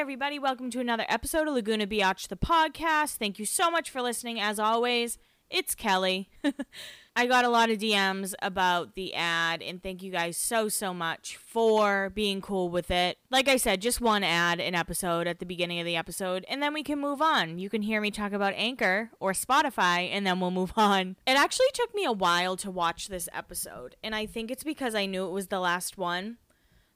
[0.00, 0.38] everybody.
[0.38, 3.16] Welcome to another episode of Laguna Biatch, the podcast.
[3.16, 4.40] Thank you so much for listening.
[4.40, 5.18] As always,
[5.50, 6.30] it's Kelly.
[7.16, 10.94] I got a lot of DMs about the ad, and thank you guys so, so
[10.94, 13.18] much for being cool with it.
[13.30, 16.62] Like I said, just one ad an episode at the beginning of the episode, and
[16.62, 17.58] then we can move on.
[17.58, 21.16] You can hear me talk about Anchor or Spotify, and then we'll move on.
[21.26, 24.94] It actually took me a while to watch this episode, and I think it's because
[24.94, 26.38] I knew it was the last one.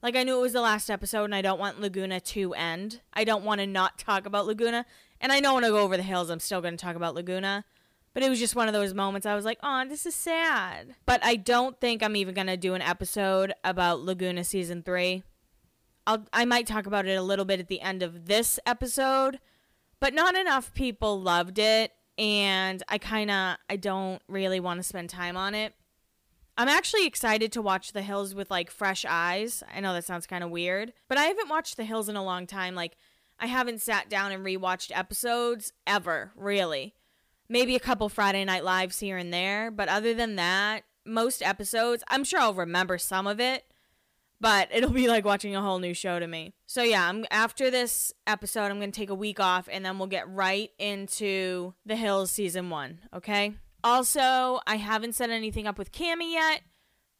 [0.05, 3.01] Like I knew it was the last episode and I don't want Laguna to end.
[3.15, 4.85] I don't want to not talk about Laguna.
[5.19, 7.15] And I know when I go over the hills I'm still going to talk about
[7.15, 7.65] Laguna.
[8.13, 10.95] But it was just one of those moments I was like, "Oh, this is sad."
[11.07, 15.23] But I don't think I'm even going to do an episode about Laguna season 3.
[16.07, 19.41] I'll I might talk about it a little bit at the end of this episode,
[20.01, 24.85] but not enough people loved it and I kind of I don't really want to
[24.85, 25.73] spend time on it.
[26.57, 29.63] I'm actually excited to watch The Hills with like fresh eyes.
[29.75, 32.25] I know that sounds kind of weird, but I haven't watched The Hills in a
[32.25, 32.75] long time.
[32.75, 32.97] Like,
[33.39, 36.95] I haven't sat down and rewatched episodes ever, really.
[37.49, 42.05] Maybe a couple Friday Night Lives here and there, but other than that, most episodes,
[42.09, 43.65] I'm sure I'll remember some of it,
[44.41, 46.55] but it'll be like watching a whole new show to me.
[46.67, 49.99] So yeah, I'm after this episode, I'm going to take a week off and then
[49.99, 53.55] we'll get right into The Hills season 1, okay?
[53.85, 56.63] Also, I haven't set anything up with Cami yet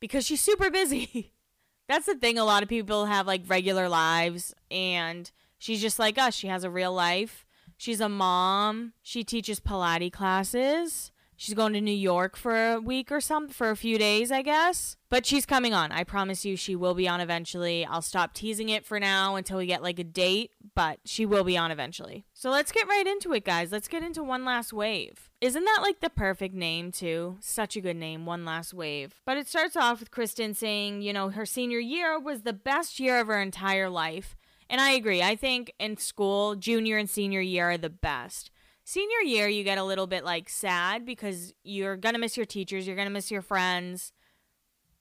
[0.01, 1.33] because she's super busy.
[1.89, 2.39] That's the thing.
[2.39, 6.35] A lot of people have like regular lives, and she's just like us.
[6.35, 7.45] She has a real life.
[7.77, 8.95] She's a mom.
[9.03, 11.13] She teaches Pilates classes.
[11.45, 14.41] She's going to New York for a week or something, for a few days, I
[14.41, 14.97] guess.
[15.11, 15.93] But she's coming on.
[15.93, 17.85] I promise you, she will be on eventually.
[17.85, 21.45] I'll stop teasing it for now until we get like a date, but she will
[21.45, 22.25] be on eventually.
[22.33, 23.73] So let's get right into it, guys.
[23.73, 25.29] Let's get into One Last Wave.
[25.43, 27.37] Isn't that like the perfect name, too?
[27.41, 29.21] Such a good name, One Last Wave.
[29.27, 32.99] But it starts off with Kristen saying, you know, her senior year was the best
[32.99, 34.35] year of her entire life.
[34.71, 35.23] And I agree.
[35.23, 38.51] I think in school, junior and senior year are the best.
[38.85, 42.47] Senior year, you get a little bit like sad because you're going to miss your
[42.47, 44.13] teachers, you're going to miss your friends.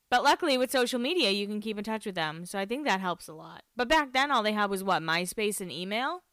[0.09, 2.45] But luckily, with social media, you can keep in touch with them.
[2.45, 3.63] So I think that helps a lot.
[3.75, 5.01] But back then, all they had was what?
[5.01, 6.23] MySpace and email?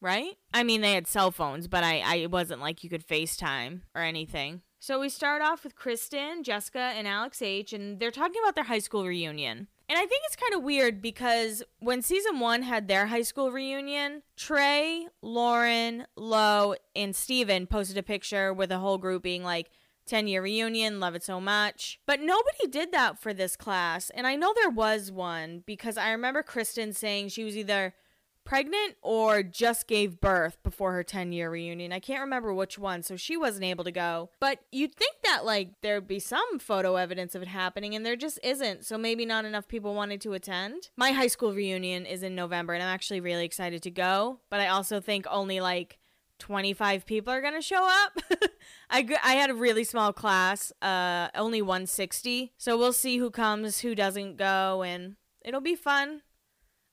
[0.00, 0.36] Right?
[0.54, 3.80] I mean, they had cell phones, but I, I it wasn't like you could FaceTime
[3.94, 4.62] or anything.
[4.78, 8.64] So we start off with Kristen, Jessica, and Alex H., and they're talking about their
[8.64, 9.68] high school reunion.
[9.90, 13.50] And I think it's kind of weird because when season one had their high school
[13.50, 19.68] reunion, Trey, Lauren, Lo, and Steven posted a picture with the whole group being like,
[20.06, 21.98] 10 year reunion, love it so much.
[22.06, 24.10] But nobody did that for this class.
[24.10, 27.92] And I know there was one because I remember Kristen saying she was either
[28.50, 31.92] pregnant or just gave birth before her 10 year reunion.
[31.92, 34.30] I can't remember which one, so she wasn't able to go.
[34.40, 38.16] But you'd think that, like, there'd be some photo evidence of it happening, and there
[38.16, 38.84] just isn't.
[38.84, 40.90] So maybe not enough people wanted to attend.
[40.96, 44.40] My high school reunion is in November, and I'm actually really excited to go.
[44.50, 46.00] But I also think only like
[46.40, 48.18] 25 people are going to show up.
[48.90, 52.52] I, I had a really small class, uh, only 160.
[52.58, 56.22] So we'll see who comes, who doesn't go, and it'll be fun.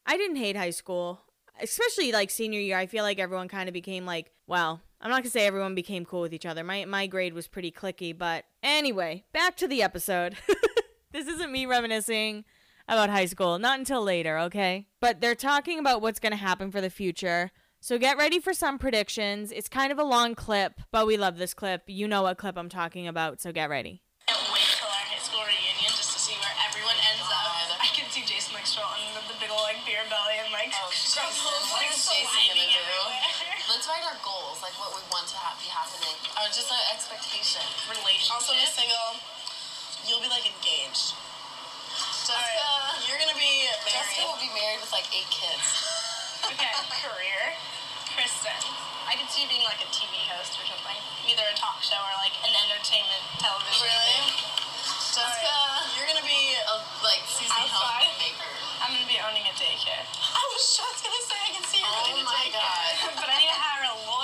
[0.06, 1.22] I didn't hate high school
[1.62, 5.22] especially like senior year, I feel like everyone kind of became like, well, I'm not
[5.24, 6.64] gonna say everyone became cool with each other.
[6.64, 10.36] My my grade was pretty clicky, but anyway, back to the episode.
[11.12, 12.46] this isn't me reminiscing
[12.88, 14.88] about high school, not until later, okay?
[15.00, 17.52] But they're talking about what's gonna happen for the future.
[17.80, 19.52] So get ready for some predictions.
[19.52, 21.84] It's kind of a long clip, but we love this clip.
[21.86, 24.02] You know what clip I'm talking about, so get ready.
[24.28, 27.57] Can't wait till our high school reunion just to see where everyone ends up.
[28.58, 31.38] Like strolling with the big old like beer belly and like Oh, struggles,
[31.78, 32.98] like gonna do?
[33.70, 36.18] Let's write our goals, like what we want to have be happening.
[36.34, 37.62] Oh, just an expectation.
[37.86, 38.34] Relationship.
[38.34, 38.98] Also, you're single.
[39.14, 39.22] Um,
[40.10, 41.14] you'll be like engaged.
[42.26, 45.62] Jessica, Alright, you're gonna be Jessica will be married with like eight kids.
[46.50, 46.74] okay,
[47.06, 47.54] career.
[48.18, 48.58] Kristen.
[49.06, 50.98] I could see you being like a TV host or something.
[51.30, 54.18] Either a talk show or like an entertainment television Really?
[54.18, 54.58] thing.
[55.14, 56.54] Jessica, You're gonna be.
[56.70, 58.06] a like Susie Outside?
[58.06, 58.46] homemaker.
[58.86, 60.06] I'm gonna be owning a daycare.
[60.22, 63.18] I was just gonna say I can see you Oh running a my daycare.
[63.18, 64.17] but I need to hire a lawyer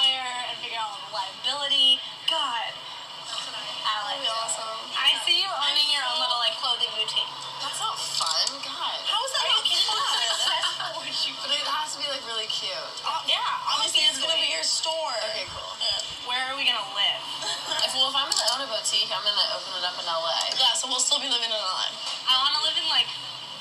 [19.14, 20.34] I'm gonna open it up in LA.
[20.58, 21.88] Yeah, so we'll still be living in LA.
[22.28, 23.08] I want to live in like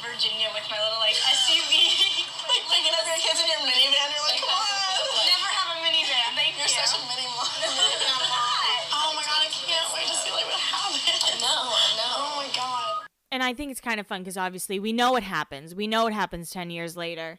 [0.01, 1.73] Virginia with my little like SUV.
[2.43, 4.67] Like picking up your kids in your minivan, you're like, come on.
[5.25, 6.37] Never have a minivan.
[6.37, 6.85] Thank You're you.
[6.85, 8.93] such a mini minivan mom.
[8.93, 11.41] Oh my god, I can't wait to see like what I happens.
[11.41, 12.17] know, I know.
[12.19, 13.07] Oh my god.
[13.31, 15.75] And I think it's kind of fun because obviously we know what happens.
[15.75, 17.39] We know what happens 10 years later.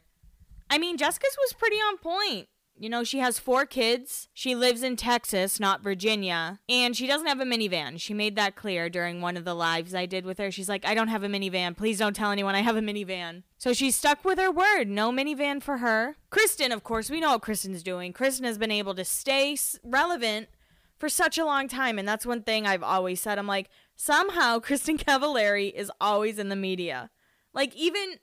[0.70, 2.48] I mean, Jessica's was pretty on point.
[2.76, 4.28] You know, she has four kids.
[4.34, 6.60] She lives in Texas, not Virginia.
[6.68, 8.00] And she doesn't have a minivan.
[8.00, 10.52] She made that clear during one of the lives I did with her.
[10.52, 11.78] She's like, I don't have a minivan.
[11.78, 13.44] Please don't tell anyone I have a minivan.
[13.58, 14.90] So she's stuck with her word.
[14.90, 16.16] No minivan for her.
[16.30, 18.12] Kristen, of course, we know what Kristen's doing.
[18.12, 20.50] Kristen has been able to stay relevant
[20.98, 22.00] for such a long time.
[22.00, 23.38] And that's one thing I've always said.
[23.38, 27.12] I'm like, somehow Kristen Cavallari is always in the media.
[27.54, 28.16] Like, even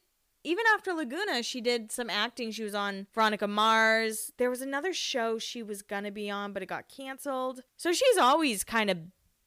[0.45, 2.51] even after Laguna, she did some acting.
[2.51, 4.33] She was on Veronica Mars.
[4.39, 7.63] There was another show she was gonna be on, but it got canceled.
[7.77, 8.99] So she's always kind of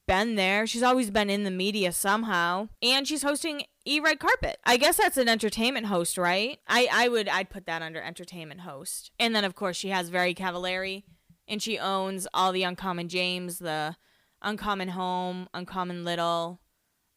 [0.06, 0.66] been there.
[0.66, 2.68] She's always been in the media somehow.
[2.82, 4.58] And she's hosting E Red Carpet.
[4.64, 6.58] I guess that's an entertainment host, right?
[6.66, 9.10] I, I would I'd put that under entertainment host.
[9.18, 11.04] And then of course she has Very Cavallari
[11.48, 13.96] and she owns all the Uncommon James, the
[14.42, 16.60] Uncommon Home, Uncommon Little,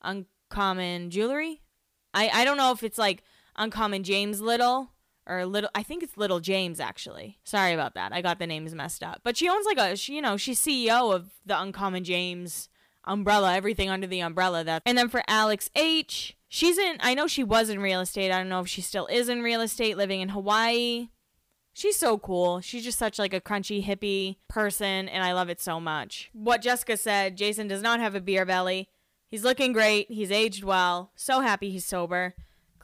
[0.01, 1.62] Uncommon Jewelry.
[2.13, 3.24] I, I don't know if it's like
[3.57, 4.92] Uncommon James Little
[5.27, 5.69] or Little.
[5.75, 7.39] I think it's Little James actually.
[7.44, 8.13] Sorry about that.
[8.13, 9.21] I got the names messed up.
[9.24, 12.69] But she owns like a, she, you know, she's CEO of the Uncommon James
[13.04, 14.63] umbrella, everything under the umbrella.
[14.63, 14.83] That.
[14.86, 16.98] And then for Alex H, she's in.
[17.00, 18.31] I know she was in real estate.
[18.31, 21.10] I don't know if she still is in real estate, living in Hawaii.
[21.74, 22.60] She's so cool.
[22.62, 26.31] She's just such like a crunchy hippie person and I love it so much.
[26.33, 28.89] What Jessica said, Jason does not have a beer belly.
[29.27, 30.10] He's looking great.
[30.10, 31.12] He's aged well.
[31.15, 32.33] So happy he's sober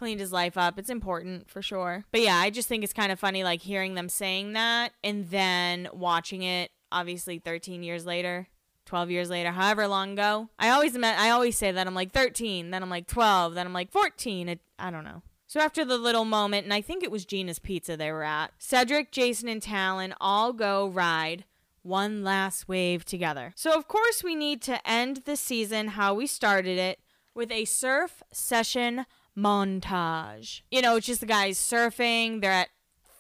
[0.04, 0.78] cleaned his life up.
[0.78, 2.04] It's important for sure.
[2.12, 5.30] But yeah, I just think it's kind of funny like hearing them saying that and
[5.30, 8.48] then watching it obviously 13 years later.
[8.86, 10.50] 12 years later, however long ago.
[10.60, 13.72] I always I always say that I'm like 13, then I'm like 12, then I'm
[13.72, 14.50] like 14.
[14.50, 15.22] It, I don't know.
[15.48, 18.52] So after the little moment, and I think it was Gina's Pizza they were at,
[18.60, 21.46] Cedric, Jason, and Talon all go ride
[21.82, 23.54] one last wave together.
[23.56, 27.00] So of course we need to end the season how we started it
[27.34, 29.06] with a surf session
[29.38, 30.62] montage.
[30.72, 32.42] You know, it's just the guys surfing.
[32.42, 32.70] They're at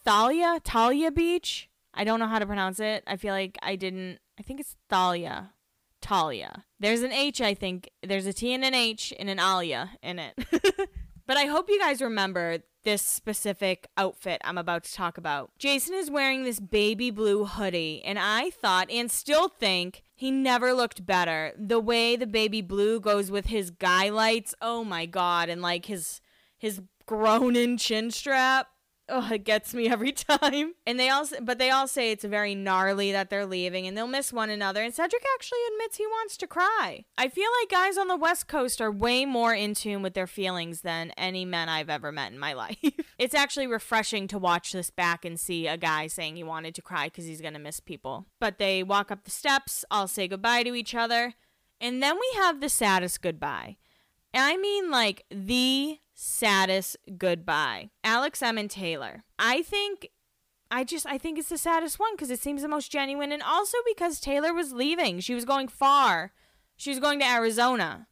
[0.03, 1.69] Thalia, Thalia Beach.
[1.93, 3.03] I don't know how to pronounce it.
[3.07, 4.19] I feel like I didn't.
[4.39, 5.51] I think it's Thalia.
[6.01, 6.65] Talia.
[6.79, 7.89] There's an H, I think.
[8.01, 10.33] There's a T and an H and an Alia in it.
[11.25, 15.51] but I hope you guys remember this specific outfit I'm about to talk about.
[15.57, 20.73] Jason is wearing this baby blue hoodie, and I thought and still think he never
[20.73, 21.53] looked better.
[21.57, 25.85] The way the baby blue goes with his guy lights, oh my god, and like
[25.85, 26.21] his
[26.57, 28.67] his grown in chin strap
[29.09, 30.73] oh, it gets me every time.
[30.85, 34.07] And they all, but they all say it's very gnarly that they're leaving and they'll
[34.07, 34.81] miss one another.
[34.83, 37.05] And Cedric actually admits he wants to cry.
[37.17, 40.27] I feel like guys on the West Coast are way more in tune with their
[40.27, 42.77] feelings than any men I've ever met in my life.
[43.17, 46.81] it's actually refreshing to watch this back and see a guy saying he wanted to
[46.81, 48.27] cry because he's going to miss people.
[48.39, 51.33] But they walk up the steps, all say goodbye to each other.
[51.79, 53.77] And then we have the saddest goodbye.
[54.33, 57.89] And I mean, like, the saddest goodbye.
[58.03, 59.23] Alex M and Taylor.
[59.39, 60.09] I think
[60.71, 63.43] I just I think it's the saddest one because it seems the most genuine and
[63.43, 65.19] also because Taylor was leaving.
[65.19, 66.31] She was going far.
[66.75, 68.07] She was going to Arizona.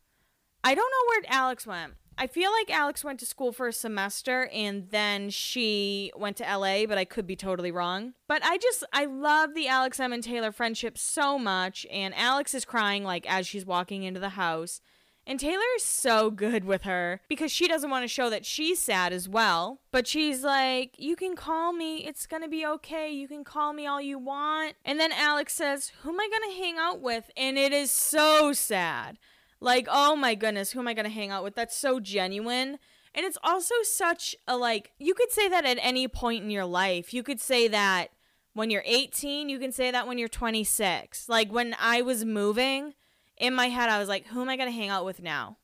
[0.64, 1.94] I don't know where Alex went.
[2.18, 6.44] I feel like Alex went to school for a semester and then she went to
[6.44, 8.14] LA, but I could be totally wrong.
[8.28, 12.54] But I just I love the Alex M and Taylor friendship so much and Alex
[12.54, 14.82] is crying like as she's walking into the house
[15.28, 18.80] and Taylor is so good with her because she doesn't want to show that she's
[18.80, 19.80] sad as well.
[19.92, 22.06] But she's like, You can call me.
[22.06, 23.12] It's going to be okay.
[23.12, 24.76] You can call me all you want.
[24.84, 27.30] And then Alex says, Who am I going to hang out with?
[27.38, 29.20] And it is so sad.
[29.60, 31.54] Like, oh my goodness, who am I going to hang out with?
[31.54, 32.80] That's so genuine.
[33.14, 36.66] And it's also such a like, you could say that at any point in your
[36.66, 37.14] life.
[37.14, 38.08] You could say that
[38.54, 41.30] when you're 18, you can say that when you're 26.
[41.30, 42.96] Like, when I was moving,
[43.42, 45.58] in my head, I was like, who am I going to hang out with now?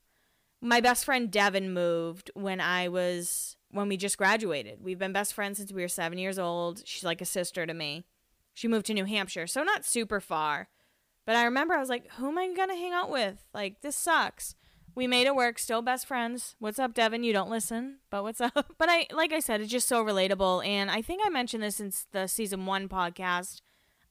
[0.60, 4.84] My best friend Devin moved when I was, when we just graduated.
[4.84, 6.82] We've been best friends since we were seven years old.
[6.86, 8.06] She's like a sister to me.
[8.56, 10.70] She moved to New Hampshire, so not super far.
[11.28, 13.46] But I remember I was like, who am I going to hang out with?
[13.54, 14.56] Like, this sucks.
[14.96, 16.56] We made it work, still best friends.
[16.58, 17.24] What's up, Devin?
[17.24, 18.74] You don't listen, but what's up?
[18.80, 20.66] But I, like I said, it's just so relatable.
[20.66, 23.62] And I think I mentioned this since the season one podcast.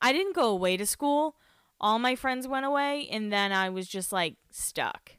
[0.01, 1.35] I didn't go away to school
[1.81, 5.13] all my friends went away and then I was just like stuck.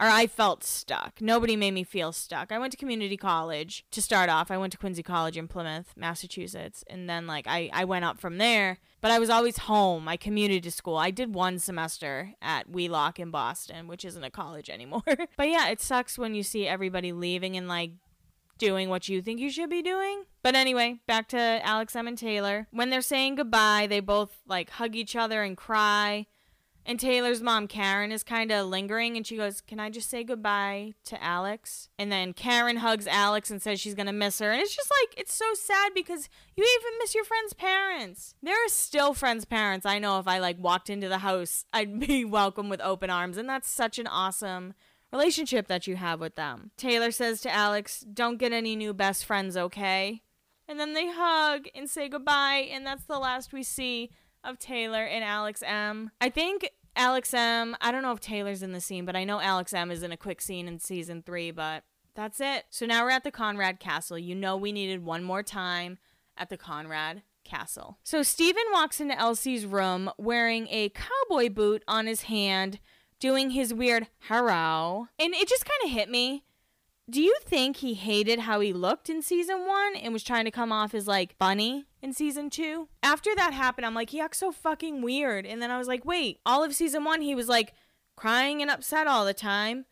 [0.00, 1.20] Or I felt stuck.
[1.20, 2.52] Nobody made me feel stuck.
[2.52, 4.48] I went to community college to start off.
[4.48, 6.84] I went to Quincy College in Plymouth, Massachusetts.
[6.88, 8.78] And then like I, I went up from there.
[9.00, 10.06] But I was always home.
[10.06, 10.96] I commuted to school.
[10.96, 15.02] I did one semester at Wheelock in Boston, which isn't a college anymore.
[15.36, 17.92] but yeah, it sucks when you see everybody leaving and like
[18.58, 20.24] doing what you think you should be doing.
[20.42, 22.66] But anyway, back to Alex M and Taylor.
[22.70, 26.26] When they're saying goodbye, they both like hug each other and cry.
[26.88, 30.24] And Taylor's mom, Karen, is kind of lingering and she goes, Can I just say
[30.24, 31.90] goodbye to Alex?
[31.98, 34.50] And then Karen hugs Alex and says she's going to miss her.
[34.50, 38.34] And it's just like, it's so sad because you even miss your friend's parents.
[38.42, 39.84] There are still friends' parents.
[39.84, 43.36] I know if I like walked into the house, I'd be welcome with open arms.
[43.36, 44.72] And that's such an awesome
[45.12, 46.70] relationship that you have with them.
[46.76, 50.22] Taylor says to Alex, Don't get any new best friends, okay?
[50.66, 52.68] And then they hug and say goodbye.
[52.70, 54.10] And that's the last we see
[54.44, 56.10] of Taylor and Alex M.
[56.20, 57.76] I think Alex M.
[57.80, 59.90] I don't know if Taylor's in the scene, but I know Alex M.
[59.90, 61.84] is in a quick scene in season three, but
[62.14, 62.64] that's it.
[62.70, 64.18] So now we're at the Conrad Castle.
[64.18, 65.98] You know, we needed one more time
[66.36, 67.98] at the Conrad Castle.
[68.02, 72.78] So Steven walks into LC's room wearing a cowboy boot on his hand,
[73.20, 75.08] doing his weird hello.
[75.18, 76.44] And it just kind of hit me
[77.10, 80.50] do you think he hated how he looked in season one and was trying to
[80.50, 82.88] come off as like bunny in season two?
[83.02, 85.46] After that happened, I'm like, he acts so fucking weird.
[85.46, 87.72] And then I was like, wait, all of season one, he was like
[88.14, 89.86] crying and upset all the time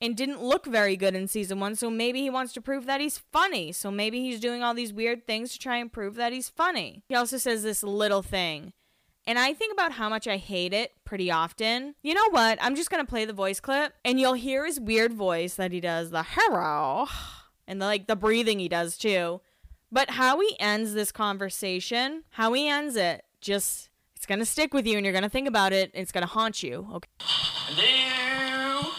[0.00, 1.74] and didn't look very good in season one.
[1.74, 3.72] So maybe he wants to prove that he's funny.
[3.72, 7.02] So maybe he's doing all these weird things to try and prove that he's funny.
[7.08, 8.72] He also says this little thing
[9.26, 11.94] and I think about how much I hate it pretty often.
[12.02, 12.58] You know what?
[12.60, 15.72] I'm just going to play the voice clip and you'll hear his weird voice that
[15.72, 17.06] he does the hello
[17.66, 19.40] and the, like the breathing he does too.
[19.90, 24.72] But how he ends this conversation, how he ends it, just it's going to stick
[24.72, 25.90] with you and you're going to think about it.
[25.92, 26.88] It's going to haunt you.
[26.94, 27.08] Okay.
[27.20, 28.90] Hello.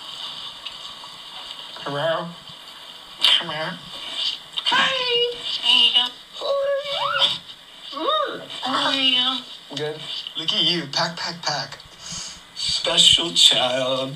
[1.84, 2.28] Hello.
[3.20, 3.78] Hello.
[4.66, 4.92] Hi.
[5.64, 6.12] There you go.
[8.62, 9.57] How are you?
[9.76, 10.00] Good.
[10.38, 10.84] Look at you.
[10.92, 11.80] Pack, pack, pack.
[12.56, 14.16] Special child.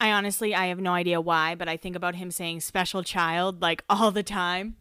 [0.00, 3.62] I honestly, I have no idea why, but I think about him saying special child
[3.62, 4.76] like all the time.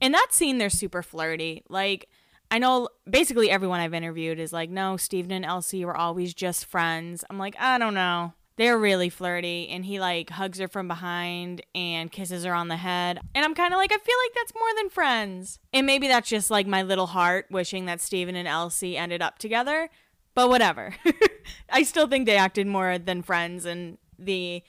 [0.00, 1.62] In that scene, they're super flirty.
[1.68, 2.08] Like,
[2.50, 6.66] I know basically everyone I've interviewed is like, no, Steven and LC were always just
[6.66, 7.24] friends.
[7.30, 8.32] I'm like, I don't know.
[8.56, 12.76] They're really flirty, and he like hugs her from behind and kisses her on the
[12.76, 13.20] head.
[13.34, 15.58] And I'm kind of like, I feel like that's more than friends.
[15.72, 19.38] And maybe that's just like my little heart wishing that Steven and LC ended up
[19.38, 19.90] together.
[20.34, 20.94] But whatever.
[21.70, 24.62] I still think they acted more than friends in the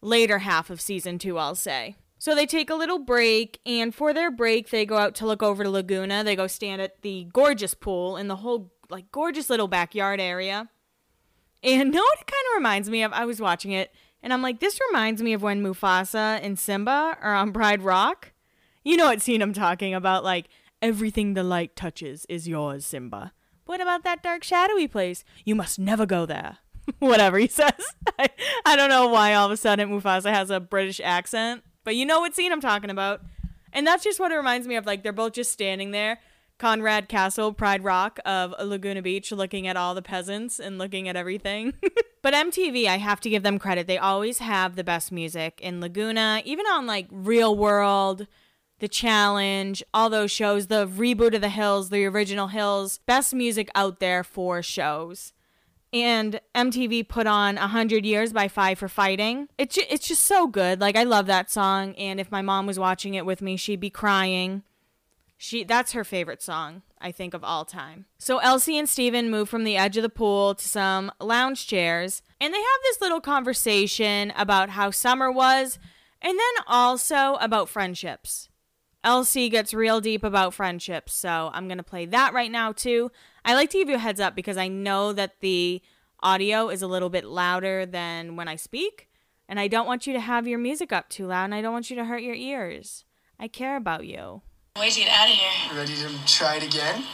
[0.00, 1.96] later half of season two, I'll say.
[2.18, 5.42] So they take a little break, and for their break, they go out to look
[5.42, 6.22] over to Laguna.
[6.22, 10.68] They go stand at the gorgeous pool in the whole, like, gorgeous little backyard area.
[11.62, 13.12] And know what it kind of reminds me of?
[13.12, 13.92] I was watching it,
[14.22, 18.32] and I'm like, this reminds me of when Mufasa and Simba are on Pride Rock.
[18.84, 20.24] You know what scene I'm talking about?
[20.24, 20.48] Like,
[20.80, 23.32] everything the light touches is yours, Simba.
[23.64, 25.24] What about that dark, shadowy place?
[25.44, 26.58] You must never go there.
[26.98, 27.72] Whatever he says.
[28.18, 28.28] I,
[28.64, 32.04] I don't know why all of a sudden Mufasa has a British accent, but you
[32.04, 33.22] know what scene I'm talking about.
[33.72, 34.84] And that's just what it reminds me of.
[34.84, 36.18] Like, they're both just standing there
[36.62, 41.16] Conrad Castle, Pride Rock of Laguna Beach, looking at all the peasants and looking at
[41.16, 41.74] everything.
[42.22, 43.88] but MTV, I have to give them credit.
[43.88, 48.28] They always have the best music in Laguna, even on like Real World,
[48.78, 53.68] The Challenge, all those shows, the reboot of The Hills, the original Hills, best music
[53.74, 55.32] out there for shows.
[55.92, 59.48] And MTV put on 100 Years by Five for Fighting.
[59.58, 60.80] It's, it's just so good.
[60.80, 61.96] Like, I love that song.
[61.96, 64.62] And if my mom was watching it with me, she'd be crying
[65.42, 68.06] she that's her favorite song, I think, of all time.
[68.16, 72.22] So LC and Steven move from the edge of the pool to some lounge chairs,
[72.40, 75.80] and they have this little conversation about how summer was,
[76.20, 78.50] and then also about friendships.
[79.04, 83.10] LC gets real deep about friendships, so I'm gonna play that right now too.
[83.44, 85.82] I like to give you a heads up because I know that the
[86.22, 89.08] audio is a little bit louder than when I speak,
[89.48, 91.72] and I don't want you to have your music up too loud, and I don't
[91.72, 93.04] want you to hurt your ears.
[93.40, 94.42] I care about you.
[94.78, 95.76] Ways to get out of here.
[95.76, 97.04] Ready to try it again?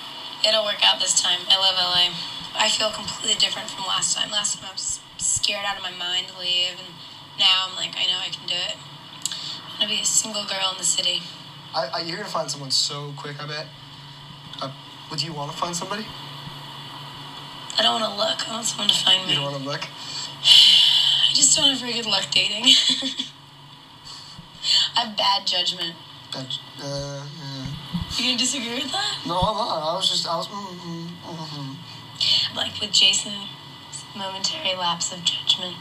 [0.47, 1.41] It'll work out this time.
[1.51, 2.15] I love LA.
[2.55, 4.31] I feel completely different from last time.
[4.31, 6.95] Last time I was scared out of my mind to leave, and
[7.37, 8.77] now I'm like, I know I can do it.
[9.75, 11.21] I'm gonna be a single girl in the city.
[11.75, 13.67] I, I, you're gonna find someone so quick, I bet.
[14.63, 14.73] Uh,
[15.11, 16.07] would you want to find somebody?
[17.77, 18.49] I don't want to look.
[18.49, 19.35] I want someone to find me.
[19.35, 19.83] You don't want to look?
[20.43, 22.65] I just don't have very good luck dating.
[24.97, 25.97] I have bad judgment.
[26.33, 27.27] That, uh,
[28.17, 29.19] You gonna disagree with that?
[29.27, 29.93] no, I'm not.
[29.93, 30.49] I was just, I was.
[30.49, 33.33] Mm, mm, mm, Like with Jason,
[34.17, 35.77] momentary lapse of judgment.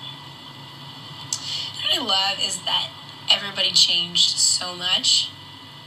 [1.82, 2.90] What I love is that
[3.32, 5.30] everybody changed so much,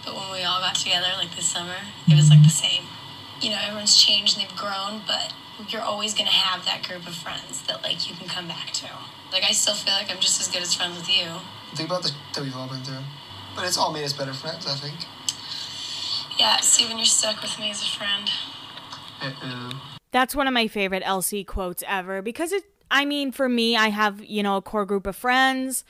[0.04, 1.76] but when we all got together, like this summer,
[2.09, 2.85] it was like the same.
[3.40, 5.32] You know, everyone's changed and they've grown, but
[5.68, 8.87] you're always gonna have that group of friends that like you can come back to.
[9.30, 11.26] Like I still feel like I'm just as good as friends with you.
[11.75, 13.04] Think about the that we've all been through.
[13.54, 14.94] But it's all made us better friends, I think.
[16.40, 18.30] Yeah, Steven, you're stuck with me as a friend.
[19.20, 19.99] Uh-oh.
[20.11, 23.88] That's one of my favorite LC quotes ever because it I mean, for me, I
[23.90, 25.85] have, you know, a core group of friends.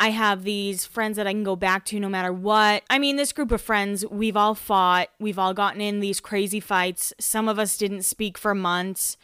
[0.00, 2.82] I have these friends that I can go back to no matter what.
[2.90, 5.08] I mean, this group of friends, we've all fought.
[5.20, 7.12] We've all gotten in these crazy fights.
[7.20, 9.16] Some of us didn't speak for months,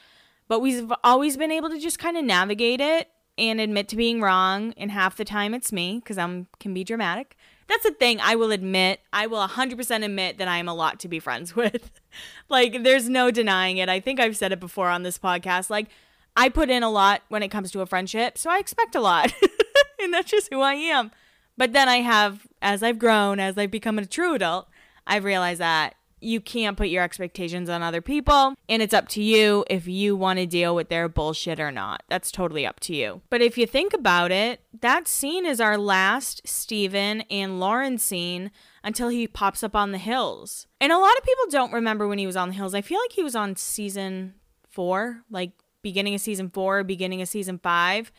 [0.47, 4.21] but we've always been able to just kind of navigate it and admit to being
[4.21, 4.75] wrong.
[4.77, 7.37] And half the time it's me because I'm can be dramatic.
[7.69, 8.19] That's the thing.
[8.21, 11.55] I will admit, I will 100% admit that I am a lot to be friends
[11.57, 12.01] with.
[12.49, 13.89] like, there's no denying it.
[13.89, 15.71] I think I've said it before on this podcast.
[15.71, 15.89] Like,
[16.37, 19.01] I put in a lot when it comes to a friendship, so I expect a
[19.01, 19.33] lot.
[20.01, 21.11] and that's just who I am.
[21.57, 24.69] But then I have, as I've grown, as I've become a true adult,
[25.07, 29.23] I've realized that you can't put your expectations on other people, and it's up to
[29.23, 32.03] you if you want to deal with their bullshit or not.
[32.09, 33.23] That's totally up to you.
[33.31, 38.51] But if you think about it, that scene is our last Steven and Lauren scene
[38.83, 40.67] until he pops up on the hills.
[40.81, 42.75] And a lot of people don't remember when he was on the hills.
[42.75, 44.35] I feel like he was on season
[44.69, 48.13] four, like beginning of season four, beginning of season five.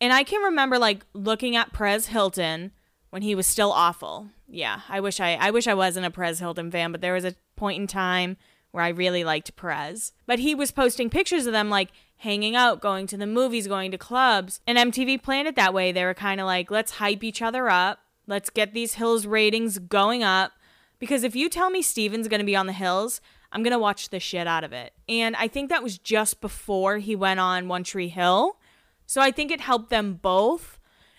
[0.00, 2.72] And I can remember like looking at Perez Hilton
[3.10, 4.28] when he was still awful.
[4.48, 7.24] Yeah, I wish I I wish I wasn't a Perez Hilton fan, but there was
[7.24, 8.36] a point in time
[8.70, 10.12] where I really liked Perez.
[10.26, 13.90] But he was posting pictures of them like hanging out, going to the movies, going
[13.90, 14.60] to clubs.
[14.66, 15.92] And MTV planned it that way.
[15.92, 18.00] They were kind of like, let's hype each other up.
[18.26, 20.52] Let's get these Hills ratings going up.
[20.98, 23.20] Because if you tell me Steven's going to be on the Hills,
[23.52, 24.92] I'm going to watch the shit out of it.
[25.08, 28.56] And I think that was just before he went on One Tree Hill.
[29.06, 30.77] So I think it helped them both.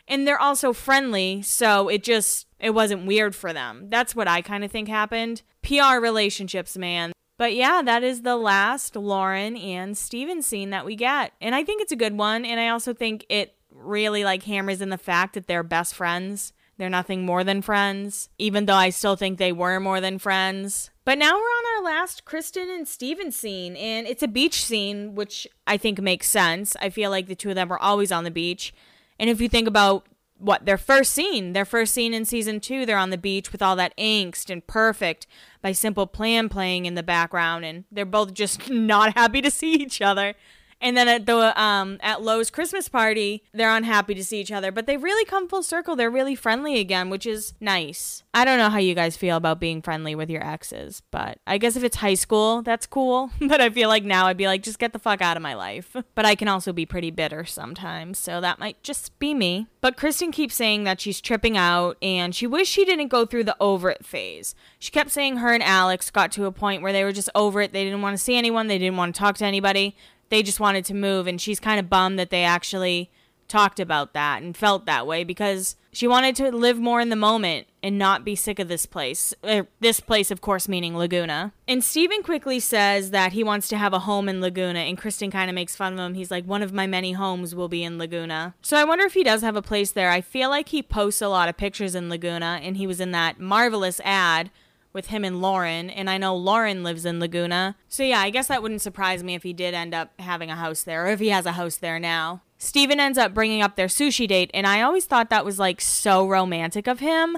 [0.09, 3.85] And they're also friendly, so it just it wasn't weird for them.
[3.89, 5.43] That's what I kind of think happened.
[5.61, 7.13] PR relationships, man.
[7.37, 11.31] But yeah, that is the last Lauren and Steven scene that we get.
[11.39, 12.43] And I think it's a good one.
[12.43, 16.51] And I also think it really like hammers in the fact that they're best friends.
[16.77, 20.89] They're nothing more than friends, even though I still think they were more than friends.
[21.03, 25.13] But now we're on our last Kristen and Steven scene, and it's a beach scene,
[25.13, 26.77] which I think makes sense.
[26.79, 28.73] I feel like the two of them are always on the beach.
[29.19, 30.07] And if you think about
[30.37, 33.61] what their first scene, their first scene in season two, they're on the beach with
[33.61, 35.27] all that angst and perfect
[35.61, 39.73] by Simple Plan playing in the background, and they're both just not happy to see
[39.73, 40.35] each other.
[40.81, 44.71] And then at the um at Lo's Christmas party, they're unhappy to see each other,
[44.71, 45.95] but they really come full circle.
[45.95, 48.23] They're really friendly again, which is nice.
[48.33, 51.57] I don't know how you guys feel about being friendly with your exes, but I
[51.57, 53.31] guess if it's high school, that's cool.
[53.41, 55.53] but I feel like now I'd be like, just get the fuck out of my
[55.53, 55.95] life.
[56.15, 59.67] But I can also be pretty bitter sometimes, so that might just be me.
[59.79, 63.45] But Kristen keeps saying that she's tripping out and she wished she didn't go through
[63.45, 64.53] the over it phase.
[64.79, 67.61] She kept saying her and Alex got to a point where they were just over
[67.61, 67.71] it.
[67.71, 69.95] They didn't want to see anyone, they didn't want to talk to anybody
[70.29, 73.11] they just wanted to move and she's kind of bummed that they actually
[73.49, 77.15] talked about that and felt that way because she wanted to live more in the
[77.15, 79.33] moment and not be sick of this place.
[79.43, 81.53] Er, this place, of course, meaning Laguna.
[81.67, 85.31] And Steven quickly says that he wants to have a home in Laguna, and Kristen
[85.31, 86.13] kind of makes fun of him.
[86.13, 88.53] He's like, one of my many homes will be in Laguna.
[88.61, 90.11] So I wonder if he does have a place there.
[90.11, 93.11] I feel like he posts a lot of pictures in Laguna, and he was in
[93.11, 94.51] that marvelous ad
[94.93, 97.75] with him and Lauren, and I know Lauren lives in Laguna.
[97.87, 100.55] So yeah, I guess that wouldn't surprise me if he did end up having a
[100.55, 102.41] house there, or if he has a house there now.
[102.57, 105.79] Steven ends up bringing up their sushi date, and I always thought that was like
[105.79, 107.37] so romantic of him.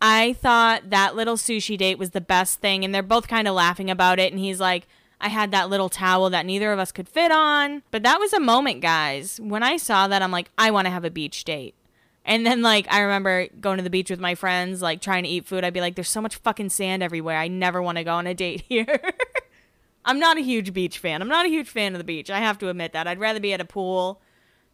[0.00, 3.54] I thought that little sushi date was the best thing, and they're both kind of
[3.54, 4.86] laughing about it, and he's like,
[5.20, 7.82] I had that little towel that neither of us could fit on.
[7.92, 9.38] But that was a moment, guys.
[9.40, 11.76] When I saw that, I'm like, I want to have a beach date.
[12.24, 15.28] And then like I remember going to the beach with my friends, like trying to
[15.28, 15.64] eat food.
[15.64, 17.38] I'd be like, "There's so much fucking sand everywhere.
[17.38, 19.00] I never want to go on a date here."
[20.04, 21.22] I'm not a huge beach fan.
[21.22, 22.30] I'm not a huge fan of the beach.
[22.30, 23.06] I have to admit that.
[23.06, 24.20] I'd rather be at a pool,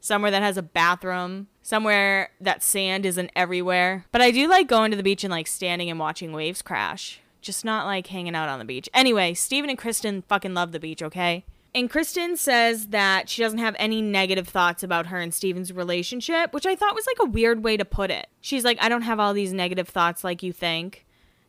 [0.00, 4.06] somewhere that has a bathroom, somewhere that sand isn't everywhere.
[4.10, 7.20] But I do like going to the beach and like standing and watching waves crash.
[7.42, 8.88] Just not like hanging out on the beach.
[8.94, 11.44] Anyway, Steven and Kristen fucking love the beach, okay?
[11.74, 16.52] And Kristen says that she doesn't have any negative thoughts about her and Steven's relationship,
[16.52, 18.28] which I thought was like a weird way to put it.
[18.40, 21.04] She's like, I don't have all these negative thoughts like you think.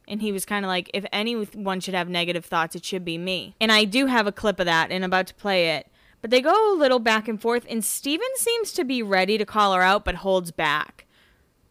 [0.08, 3.17] And he was kind of like, if anyone should have negative thoughts, it should be
[3.17, 3.55] me.
[3.62, 5.88] And I do have a clip of that and about to play it.
[6.21, 9.45] But they go a little back and forth, and Steven seems to be ready to
[9.45, 11.05] call her out, but holds back.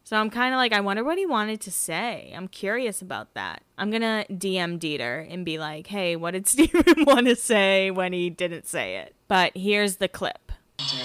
[0.08, 2.32] So I'm kind of like, I wonder what he wanted to say.
[2.34, 3.60] I'm curious about that.
[3.76, 7.90] I'm going to DM Dieter and be like, hey, what did Steven want to say
[7.90, 9.14] when he didn't say it?
[9.28, 10.50] But here's the clip.
[10.78, 10.96] Do.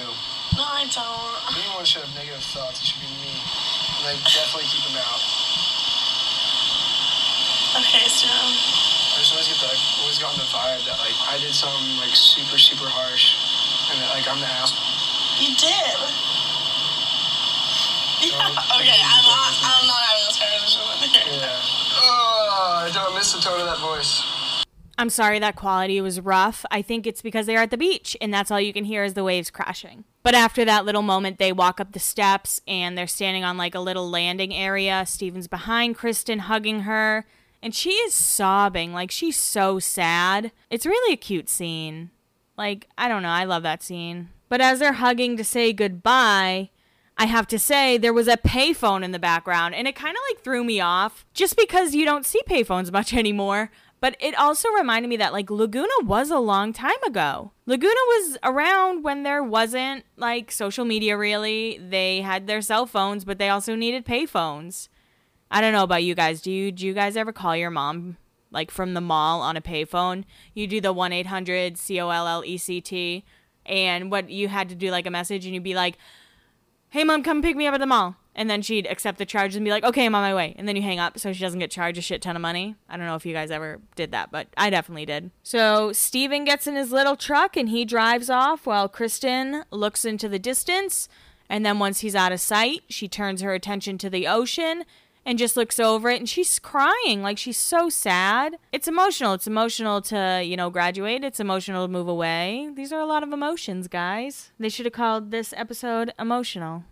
[0.56, 1.36] No, I don't.
[1.52, 3.36] Anyone should have negative thoughts, it should be me.
[4.00, 5.20] And I definitely keep them out.
[7.84, 11.44] Okay, so I just always get the, I've always gotten the vibe that like I
[11.44, 13.36] did something like super, super harsh.
[13.92, 14.80] And that like I'm the asshole.
[15.44, 16.33] you did.
[18.24, 18.50] Yeah.
[18.80, 19.54] Okay, I'm not.
[19.64, 21.40] I'm not having this conversation with you.
[21.40, 21.60] Yeah.
[22.02, 24.24] Oh, I don't miss the tone of that voice.
[24.98, 26.66] I'm sorry that quality was rough.
[26.70, 29.16] I think it's because they're at the beach and that's all you can hear is
[29.16, 30.04] the waves crashing.
[30.22, 33.74] But after that little moment, they walk up the steps and they're standing on like
[33.76, 35.04] a little landing area.
[35.08, 37.26] Steven's behind Kristen, hugging her,
[37.62, 38.94] and she is sobbing.
[38.94, 40.52] Like she's so sad.
[40.70, 42.12] It's really a cute scene.
[42.56, 43.30] Like, I don't know.
[43.30, 44.30] I love that scene.
[44.48, 46.70] But as they're hugging to say goodbye,
[47.18, 50.22] I have to say there was a payphone in the background and it kind of
[50.30, 53.72] like threw me off just because you don't see payphones much anymore.
[54.00, 57.52] But it also reminded me that like Laguna was a long time ago.
[57.66, 61.80] Laguna was around when there wasn't like social media really.
[61.82, 64.90] They had their cell phones, but they also needed payphones.
[65.50, 66.42] I don't know about you guys.
[66.42, 68.18] Do you do you guys ever call your mom
[68.52, 70.26] like from the mall on a payphone?
[70.54, 73.24] You do the 1-800 C O L L E C T
[73.66, 75.98] and what you had to do like a message and you'd be like,
[76.94, 79.56] "Hey mom, come pick me up at the mall." And then she'd accept the charge
[79.56, 81.40] and be like, "Okay, I'm on my way." And then you hang up so she
[81.40, 82.76] doesn't get charged a shit ton of money.
[82.88, 85.32] I don't know if you guys ever did that, but I definitely did.
[85.42, 90.30] So, Steven gets in his little truck and he drives off while Kristen looks into
[90.30, 91.10] the distance.
[91.50, 94.86] And then once he's out of sight, she turns her attention to the ocean
[95.26, 99.48] and just looks over it and she's crying like she's so sad it's emotional it's
[99.48, 103.32] emotional to you know graduate it's emotional to move away these are a lot of
[103.32, 106.84] emotions guys they should have called this episode emotional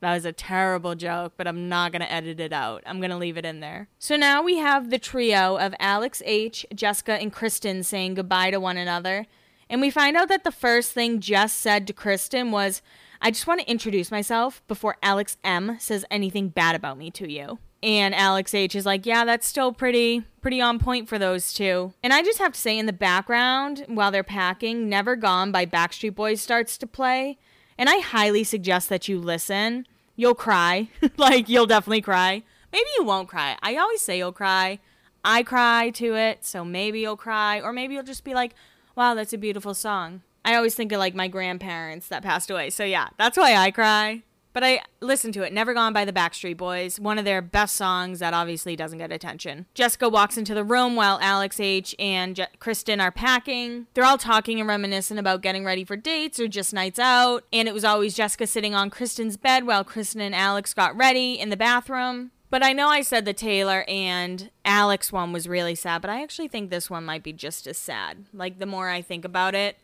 [0.00, 2.84] that was a terrible joke, but I'm not going to edit it out.
[2.86, 3.88] I'm going to leave it in there.
[3.98, 8.60] So now we have the trio of Alex H., Jessica, and Kristen saying goodbye to
[8.60, 9.26] one another.
[9.68, 12.80] And we find out that the first thing Jess said to Kristen was,
[13.20, 17.30] I just want to introduce myself before Alex M says anything bad about me to
[17.30, 17.58] you.
[17.82, 21.92] And Alex H is like, yeah, that's still pretty pretty on point for those two.
[22.02, 25.66] And I just have to say in the background while they're packing, Never Gone by
[25.66, 27.38] Backstreet Boys starts to play.
[27.76, 29.86] And I highly suggest that you listen.
[30.16, 30.88] You'll cry.
[31.16, 32.42] like, you'll definitely cry.
[32.72, 33.56] Maybe you won't cry.
[33.62, 34.80] I always say you'll cry.
[35.24, 37.60] I cry to it, so maybe you'll cry.
[37.60, 38.54] Or maybe you'll just be like,
[38.96, 40.22] wow, that's a beautiful song.
[40.48, 42.70] I always think of like my grandparents that passed away.
[42.70, 44.22] So yeah, that's why I cry.
[44.54, 45.52] But I listened to it.
[45.52, 46.98] Never Gone by the Backstreet Boys.
[46.98, 49.66] One of their best songs that obviously doesn't get attention.
[49.74, 51.94] Jessica walks into the room while Alex H.
[51.98, 53.88] and Je- Kristen are packing.
[53.92, 57.44] They're all talking and reminiscing about getting ready for dates or just nights out.
[57.52, 61.38] And it was always Jessica sitting on Kristen's bed while Kristen and Alex got ready
[61.38, 62.30] in the bathroom.
[62.48, 66.22] But I know I said the Taylor and Alex one was really sad, but I
[66.22, 68.24] actually think this one might be just as sad.
[68.32, 69.76] Like, the more I think about it,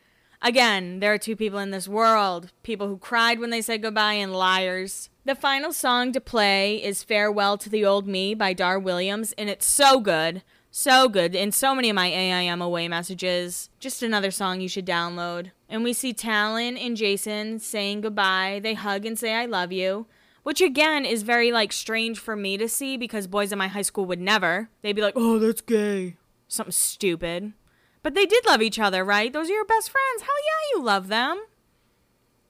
[0.45, 4.13] Again, there are two people in this world people who cried when they said goodbye
[4.13, 5.09] and liars.
[5.25, 9.49] The final song to play is Farewell to the Old Me by Dar Williams, and
[9.49, 10.43] it's so good.
[10.69, 11.33] So good.
[11.33, 13.71] In so many of my AIM away messages.
[13.79, 15.49] Just another song you should download.
[15.67, 18.59] And we see Talon and Jason saying goodbye.
[18.61, 20.05] They hug and say, I love you.
[20.43, 23.81] Which again is very like strange for me to see because boys in my high
[23.81, 24.69] school would never.
[24.83, 26.17] They'd be like, oh, that's gay.
[26.47, 27.53] Something stupid.
[28.05, 29.33] But they did love each other, right?
[29.33, 30.21] Those are your best friends.
[30.21, 31.43] Hell yeah, you love them.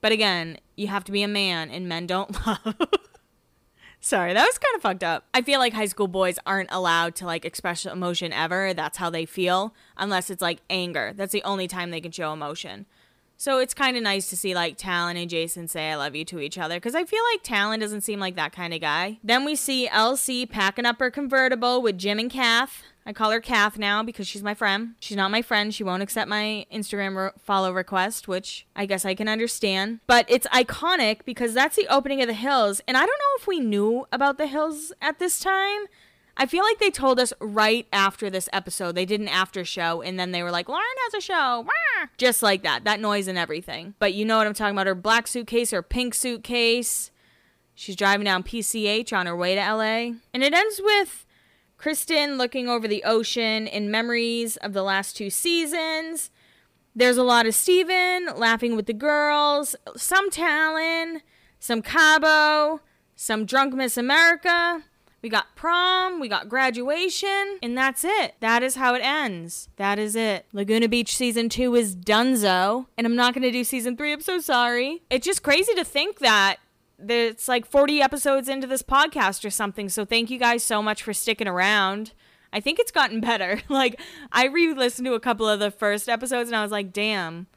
[0.01, 2.75] But again, you have to be a man, and men don't love.
[4.01, 5.23] Sorry, that was kind of fucked up.
[5.33, 8.73] I feel like high school boys aren't allowed to like express emotion ever.
[8.73, 11.13] That's how they feel, unless it's like anger.
[11.15, 12.85] That's the only time they can show emotion.
[13.37, 16.25] So it's kind of nice to see like Talon and Jason say I love you
[16.25, 19.19] to each other because I feel like Talon doesn't seem like that kind of guy.
[19.23, 22.83] Then we see LC packing up her convertible with Jim and Kath.
[23.07, 24.95] I call her Kath now because she's my friend.
[24.99, 25.73] She's not my friend.
[25.73, 29.99] She won't accept my Instagram re- follow request, which I guess I can understand.
[30.07, 32.81] But it's iconic because that's the opening of the Hills.
[32.87, 35.85] And I don't know if we knew about the Hills at this time.
[36.37, 38.95] I feel like they told us right after this episode.
[38.95, 41.61] They did an after show and then they were like, Lauren has a show.
[41.61, 42.07] Wah!
[42.17, 42.83] Just like that.
[42.83, 43.93] That noise and everything.
[43.99, 47.11] But you know what I'm talking about her black suitcase her pink suitcase.
[47.73, 50.15] She's driving down PCH on her way to LA.
[50.33, 51.24] And it ends with
[51.85, 56.31] Kristen looking over the ocean in memories of the last two seasons.
[56.95, 61.21] There's a lot of Steven laughing with the girls, some Talon,
[61.59, 62.81] some Cabo,
[63.15, 64.81] some Drunk Miss America.
[65.21, 68.33] We got prom, we got graduation, and that's it.
[68.39, 69.69] That is how it ends.
[69.75, 70.47] That is it.
[70.53, 74.11] Laguna Beach season two is donezo, and I'm not gonna do season three.
[74.11, 75.03] I'm so sorry.
[75.11, 76.57] It's just crazy to think that
[76.99, 79.89] it's like 40 episodes into this podcast or something.
[79.89, 82.13] So thank you guys so much for sticking around.
[82.53, 83.61] I think it's gotten better.
[83.69, 83.99] like
[84.31, 87.47] I re-listened to a couple of the first episodes and I was like, "Damn.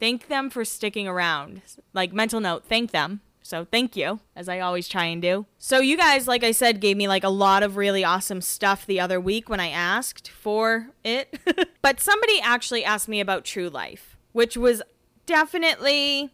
[0.00, 3.20] Thank them for sticking around." Like mental note, thank them.
[3.44, 5.46] So thank you, as I always try and do.
[5.58, 8.86] So you guys, like I said, gave me like a lot of really awesome stuff
[8.86, 11.38] the other week when I asked for it.
[11.82, 14.80] but somebody actually asked me about True Life, which was
[15.26, 16.30] definitely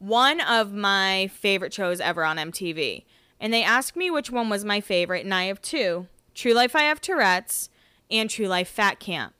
[0.00, 3.04] one of my favorite shows ever on MTV.
[3.38, 6.74] And they asked me which one was my favorite, and I have two True Life
[6.74, 7.70] I Have Tourette's
[8.10, 9.34] and True Life Fat Camp.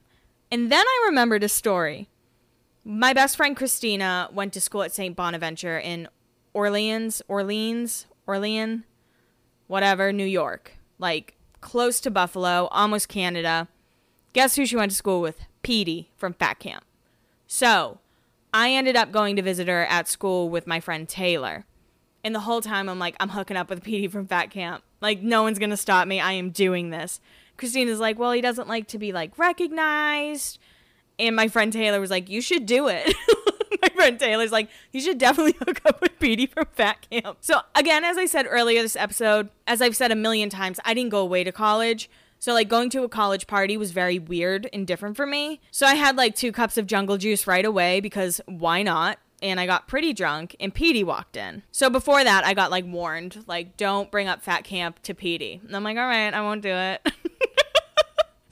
[0.50, 2.08] And then I remembered a story.
[2.84, 5.16] My best friend Christina went to school at St.
[5.16, 6.08] Bonaventure in
[6.52, 8.82] Orleans, Orleans, Orleans,
[9.66, 10.72] whatever, New York.
[10.98, 13.68] Like close to Buffalo, almost Canada.
[14.32, 15.40] Guess who she went to school with?
[15.62, 16.84] Petey from Fat Camp.
[17.46, 17.98] So,
[18.52, 21.64] I ended up going to visit her at school with my friend Taylor.
[22.24, 24.82] And the whole time I'm like, I'm hooking up with Petey from Fat Camp.
[25.00, 26.20] Like, no one's gonna stop me.
[26.20, 27.20] I am doing this.
[27.56, 30.58] Christina's like, well, he doesn't like to be like recognized.
[31.18, 33.14] And my friend Taylor was like, you should do it.
[33.82, 37.38] my friend Taylor's like, you should definitely hook up with Petey from Fat Camp.
[37.40, 40.94] So again, as I said earlier this episode, as I've said a million times, I
[40.94, 42.10] didn't go away to college.
[42.40, 45.60] So like going to a college party was very weird and different for me.
[45.70, 49.18] So I had like two cups of jungle juice right away because why not?
[49.42, 51.62] And I got pretty drunk and Petey walked in.
[51.70, 55.60] So before that, I got like warned, like don't bring up fat camp to Petey.
[55.64, 57.06] And I'm like, all right, I won't do it.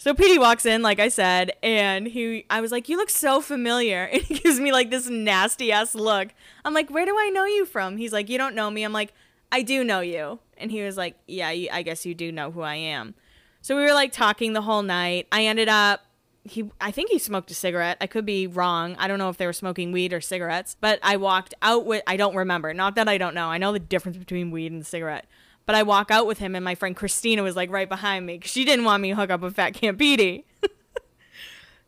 [0.01, 3.41] So Petey walks in, like I said, and he I was like, You look so
[3.41, 4.05] familiar.
[4.13, 6.29] And he gives me like this nasty ass look.
[6.65, 7.97] I'm like, Where do I know you from?
[7.97, 8.85] He's like, You don't know me.
[8.85, 9.13] I'm like,
[9.51, 10.39] I do know you.
[10.57, 13.17] And he was like, Yeah, I guess you do know who I am.
[13.61, 15.27] So we were like talking the whole night.
[15.33, 16.03] I ended up
[16.45, 17.99] he I think he smoked a cigarette.
[18.01, 18.97] I could be wrong.
[18.99, 22.03] I don't know if they were smoking weed or cigarettes, but I walked out with
[22.07, 22.73] I don't remember.
[22.75, 23.47] Not that I don't know.
[23.47, 25.27] I know the difference between weed and cigarette.
[25.67, 28.41] But I walk out with him, and my friend Christina was like right behind me.
[28.43, 30.47] She didn't want me to hook up with Fat Camp Petey.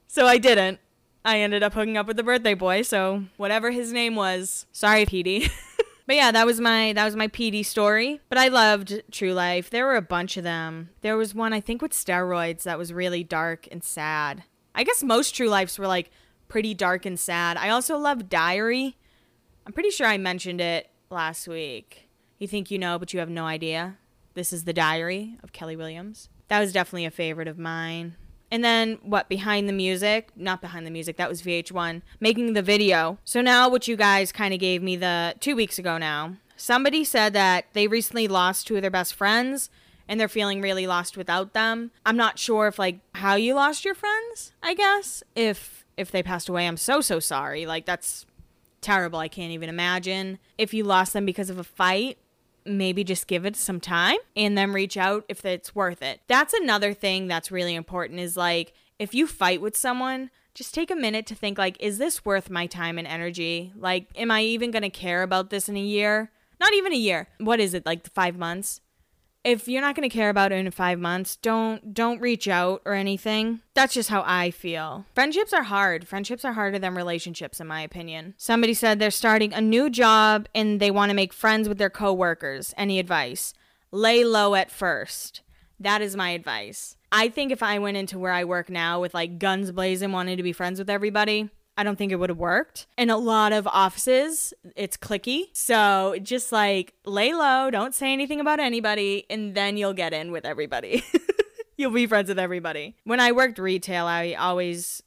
[0.06, 0.80] so I didn't.
[1.24, 2.82] I ended up hooking up with the birthday boy.
[2.82, 5.48] So whatever his name was, sorry, Petey.
[6.10, 8.20] but yeah, that was my that was my Petey story.
[8.28, 9.70] But I loved True Life.
[9.70, 10.90] There were a bunch of them.
[11.02, 14.42] There was one I think with steroids that was really dark and sad.
[14.74, 16.10] I guess most True Lives were like
[16.48, 17.56] pretty dark and sad.
[17.56, 18.96] I also love Diary.
[19.64, 22.08] I'm pretty sure I mentioned it last week.
[22.40, 23.96] You think you know, but you have no idea.
[24.34, 26.28] This is The Diary of Kelly Williams.
[26.48, 28.16] That was definitely a favorite of mine.
[28.50, 30.30] And then what behind the music?
[30.34, 31.16] Not behind the music.
[31.16, 33.18] That was VH1 making the video.
[33.24, 36.36] So now what you guys kind of gave me the 2 weeks ago now.
[36.56, 39.70] Somebody said that they recently lost two of their best friends
[40.06, 41.92] and they're feeling really lost without them.
[42.04, 45.22] I'm not sure if like how you lost your friends, I guess.
[45.34, 47.64] If if they passed away, I'm so so sorry.
[47.64, 48.26] Like that's
[48.80, 49.20] terrible.
[49.20, 50.38] I can't even imagine.
[50.58, 52.18] If you lost them because of a fight,
[52.78, 56.20] maybe just give it some time and then reach out if it's worth it.
[56.26, 60.90] That's another thing that's really important is like if you fight with someone, just take
[60.90, 63.72] a minute to think like is this worth my time and energy?
[63.76, 66.30] Like am I even going to care about this in a year?
[66.60, 67.28] Not even a year.
[67.38, 68.80] What is it like 5 months?
[69.44, 72.82] If you're not going to care about it in five months don't don't reach out
[72.84, 73.60] or anything.
[73.74, 75.06] That's just how i feel.
[75.14, 76.06] Friendships are hard.
[76.06, 78.34] Friendships are harder than relationships in my opinion.
[78.36, 81.90] Somebody said they're starting a new job and they want to make friends with their
[81.90, 82.74] coworkers.
[82.76, 83.54] Any advice?
[83.90, 85.42] Lay low at first.
[85.78, 86.96] That is my advice.
[87.10, 90.36] I think if i went into where i work now with like guns blazing wanting
[90.36, 92.86] to be friends with everybody I don't think it would have worked.
[92.98, 95.44] In a lot of offices, it's clicky.
[95.54, 100.30] So just like lay low, don't say anything about anybody, and then you'll get in
[100.30, 101.02] with everybody.
[101.78, 102.96] you'll be friends with everybody.
[103.04, 105.02] When I worked retail, I always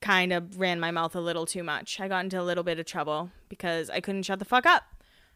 [0.00, 2.00] kind of ran my mouth a little too much.
[2.00, 4.84] I got into a little bit of trouble because I couldn't shut the fuck up.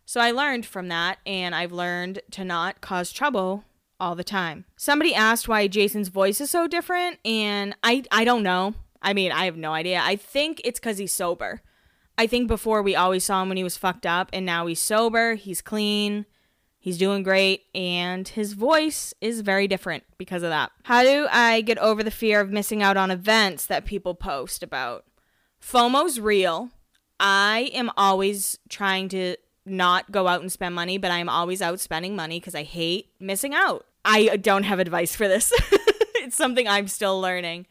[0.06, 3.64] So I learned from that, and I've learned to not cause trouble
[4.00, 4.64] all the time.
[4.78, 8.76] Somebody asked why Jason's voice is so different, and I I don't know.
[9.02, 10.00] I mean, I have no idea.
[10.02, 11.62] I think it's because he's sober.
[12.18, 14.80] I think before we always saw him when he was fucked up, and now he's
[14.80, 16.26] sober, he's clean,
[16.78, 20.70] he's doing great, and his voice is very different because of that.
[20.82, 24.62] How do I get over the fear of missing out on events that people post
[24.62, 25.04] about?
[25.62, 26.70] FOMO's real.
[27.18, 29.36] I am always trying to
[29.66, 33.12] not go out and spend money, but I'm always out spending money because I hate
[33.20, 33.86] missing out.
[34.04, 35.52] I don't have advice for this.
[36.16, 37.66] it's something I'm still learning.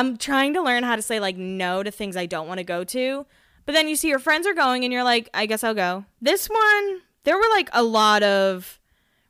[0.00, 2.64] I'm trying to learn how to say like no to things I don't want to
[2.64, 3.26] go to.
[3.66, 6.06] But then you see your friends are going and you're like, I guess I'll go.
[6.22, 8.80] This one, there were like a lot of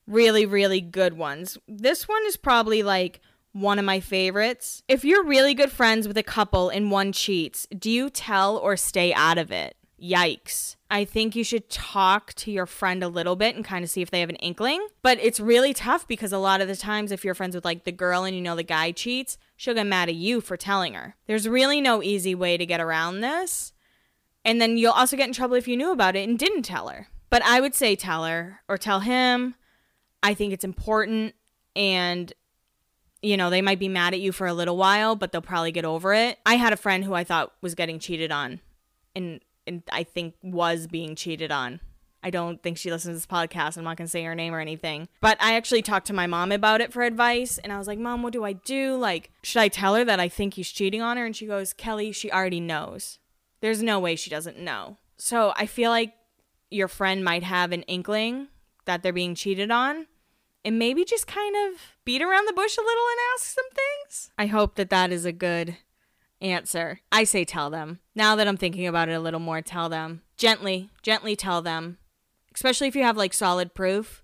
[0.07, 1.59] really, really good ones.
[1.67, 4.85] This one is probably like one of my favorites.
[4.87, 8.77] If you're really good friends with a couple and one cheats, do you tell or
[8.77, 9.77] stay out of it?
[10.01, 10.77] Yikes.
[10.89, 14.03] I think you should talk to your friend a little bit and kind of see
[14.03, 14.87] if they have an inkling.
[15.03, 17.83] But it's really tough because a lot of the times, if you're friends with like
[17.83, 20.95] the girl and you know the guy cheats, she'll get mad at you for telling
[20.95, 21.17] her.
[21.27, 23.75] There's really no easy way to get around this.
[24.43, 26.89] And then you'll also get in trouble if you knew about it and didn't tell
[26.89, 27.09] her.
[27.29, 29.57] But I would say tell her or tell him.
[30.23, 31.35] I think it's important
[31.77, 32.33] and
[33.21, 35.73] you know, they might be mad at you for a little while, but they'll probably
[35.73, 36.39] get over it.
[36.47, 38.61] I had a friend who I thought was getting cheated on
[39.15, 41.81] and and I think was being cheated on
[42.23, 43.77] I don't think she listens to this podcast.
[43.77, 45.09] I'm not going to say her name or anything.
[45.21, 47.59] But I actually talked to my mom about it for advice.
[47.59, 48.97] And I was like, Mom, what do I do?
[48.97, 51.25] Like, should I tell her that I think he's cheating on her?
[51.25, 53.19] And she goes, Kelly, she already knows.
[53.61, 54.99] There's no way she doesn't know.
[55.17, 56.15] So I feel like
[56.71, 58.49] your friend might have an inkling
[58.85, 60.07] that they're being cheated on.
[60.63, 64.31] And maybe just kind of beat around the bush a little and ask some things.
[64.37, 65.79] I hope that that is a good
[66.43, 67.01] answer.
[67.11, 68.01] I say tell them.
[68.15, 70.21] Now that I'm thinking about it a little more, tell them.
[70.37, 71.97] Gently, gently tell them
[72.55, 74.23] especially if you have like solid proof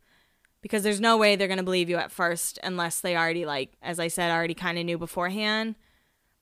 [0.62, 3.73] because there's no way they're going to believe you at first unless they already like
[3.83, 5.77] as i said already kind of knew beforehand.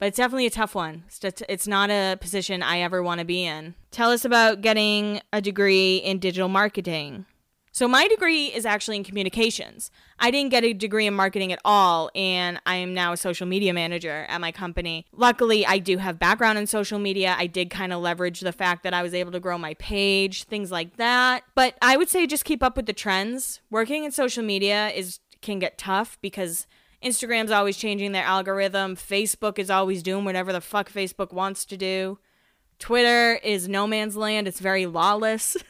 [0.01, 1.05] But it's definitely a tough one.
[1.49, 3.75] It's not a position i ever want to be in.
[3.93, 7.27] Tell us about getting a degree in digital marketing
[7.75, 9.91] so my degree is actually in communications.
[10.21, 13.49] I didn't get a degree in marketing at all, and I am now a social
[13.49, 15.07] media manager at my company.
[15.13, 17.35] Luckily, I do have background in social media.
[17.37, 20.45] I did kind of leverage the fact that I was able to grow my page,
[20.45, 21.43] things like that.
[21.57, 23.61] But I would say just keep up with the trends.
[23.71, 26.69] Working in social media is can get tough because
[27.03, 28.95] Instagram's always changing their algorithm.
[28.95, 32.21] Facebook is always doing whatever the fuck Facebook wants to do.
[32.79, 34.47] Twitter is no man's land.
[34.47, 35.57] It's very lawless.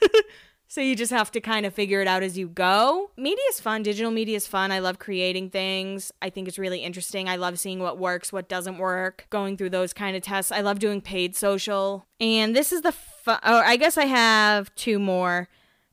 [0.74, 3.12] So you just have to kind of figure it out as you go.
[3.16, 3.84] Media is fun.
[3.84, 4.72] Digital media is fun.
[4.72, 6.10] I love creating things.
[6.20, 7.28] I think it's really interesting.
[7.28, 10.50] I love seeing what works, what doesn't work, going through those kind of tests.
[10.50, 12.06] I love doing paid social.
[12.18, 15.48] And this is the, fu- oh, I guess I have two more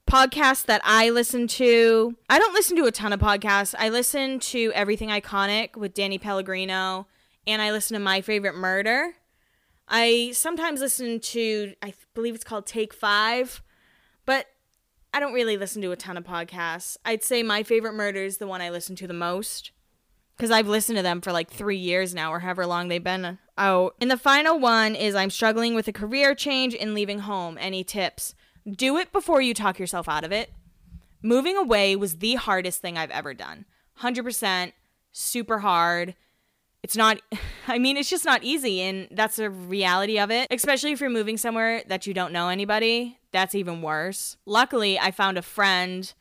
[0.08, 2.18] podcasts that I listen to.
[2.28, 3.76] I don't listen to a ton of podcasts.
[3.78, 7.06] I listen to Everything Iconic with Danny Pellegrino,
[7.46, 9.14] and I listen to My Favorite Murder.
[9.88, 13.62] I sometimes listen to, I believe it's called Take Five,
[15.14, 16.98] I don't really listen to a ton of podcasts.
[17.04, 19.72] I'd say my favorite murder is the one I listen to the most
[20.38, 23.38] because I've listened to them for like three years now or however long they've been
[23.58, 23.96] out.
[24.00, 27.58] And the final one is I'm struggling with a career change and leaving home.
[27.60, 28.34] Any tips?
[28.70, 30.52] Do it before you talk yourself out of it.
[31.22, 33.66] Moving away was the hardest thing I've ever done.
[34.00, 34.72] 100%
[35.12, 36.16] super hard
[36.84, 37.20] it's not
[37.68, 41.10] i mean it's just not easy and that's the reality of it especially if you're
[41.10, 44.38] moving somewhere that you don't know anybody that's even worse.
[44.46, 46.14] Luckily i found a friend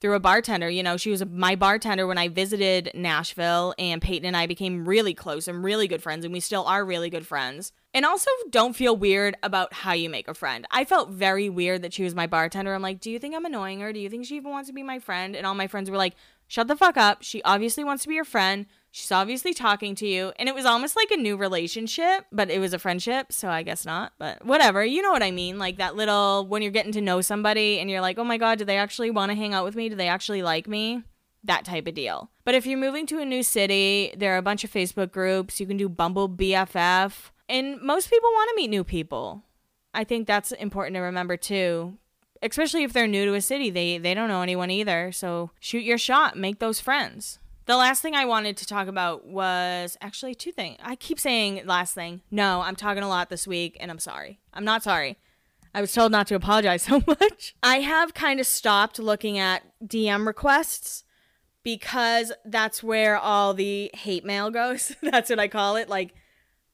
[0.00, 4.26] through a bartender you know she was my bartender when i visited nashville and peyton
[4.26, 7.26] and i became really close and really good friends and we still are really good
[7.26, 7.72] friends.
[7.94, 10.66] And also don't feel weird about how you make a friend.
[10.70, 12.74] I felt very weird that she was my bartender.
[12.74, 14.74] I'm like do you think i'm annoying her do you think she even wants to
[14.74, 15.34] be my friend?
[15.34, 16.14] And all my friends were like
[16.46, 17.22] shut the fuck up.
[17.22, 20.32] She obviously wants to be your friend She's obviously talking to you.
[20.38, 23.30] And it was almost like a new relationship, but it was a friendship.
[23.30, 24.14] So I guess not.
[24.16, 24.82] But whatever.
[24.82, 25.58] You know what I mean?
[25.58, 28.56] Like that little, when you're getting to know somebody and you're like, oh my God,
[28.56, 29.90] do they actually want to hang out with me?
[29.90, 31.02] Do they actually like me?
[31.44, 32.30] That type of deal.
[32.46, 35.60] But if you're moving to a new city, there are a bunch of Facebook groups.
[35.60, 37.32] You can do Bumble BFF.
[37.50, 39.42] And most people want to meet new people.
[39.92, 41.98] I think that's important to remember too
[42.42, 45.82] especially if they're new to a city they they don't know anyone either so shoot
[45.82, 50.34] your shot make those friends the last thing I wanted to talk about was actually
[50.34, 50.78] two things.
[50.82, 52.22] I keep saying last thing.
[52.30, 54.38] No, I'm talking a lot this week and I'm sorry.
[54.54, 55.18] I'm not sorry.
[55.74, 57.56] I was told not to apologize so much.
[57.62, 61.04] I have kind of stopped looking at DM requests
[61.64, 64.94] because that's where all the hate mail goes.
[65.02, 65.88] that's what I call it.
[65.88, 66.14] Like,